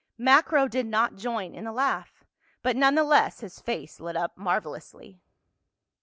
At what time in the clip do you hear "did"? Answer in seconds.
0.67-0.87